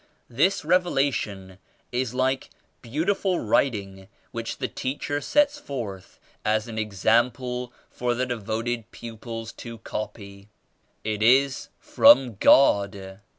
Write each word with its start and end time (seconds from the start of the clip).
This 0.31 0.63
Revela 0.63 1.13
tion 1.13 1.59
is 1.91 2.15
like 2.15 2.49
beautiful 2.81 3.39
writing 3.39 4.07
which 4.31 4.57
the 4.57 4.67
teacher 4.67 5.21
sets 5.21 5.59
forth 5.59 6.19
as 6.43 6.67
an 6.67 6.79
example 6.79 7.71
for 7.91 8.15
^e 8.15 8.27
devoted 8.27 8.89
pupils 8.89 9.51
to 9.61 9.77
copy. 9.77 10.49
It 11.03 11.21
is 11.21 11.69
from 11.77 12.33
God. 12.37 13.19